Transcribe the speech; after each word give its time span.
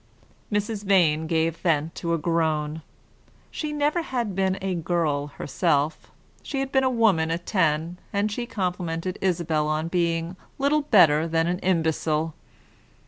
Mrs. 0.51 0.83
Vane 0.83 1.27
gave 1.27 1.57
vent 1.57 1.93
to 1.93 2.15
a 2.15 2.17
groan. 2.17 2.81
She 3.51 3.71
never 3.71 4.01
had 4.01 4.33
been 4.33 4.57
a 4.59 4.73
girl 4.73 5.27
herself 5.27 6.11
she 6.41 6.59
had 6.59 6.71
been 6.71 6.83
a 6.83 6.89
woman 6.89 7.29
at 7.29 7.45
ten; 7.45 7.99
and 8.11 8.31
she 8.31 8.47
complimented 8.47 9.19
Isabel 9.21 9.69
upon 9.69 9.89
being 9.89 10.37
little 10.57 10.81
better 10.81 11.27
than 11.27 11.45
an 11.45 11.59
imbecile. 11.59 12.33